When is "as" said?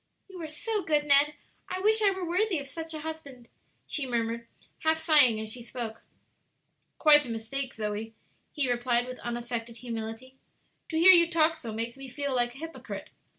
5.39-5.51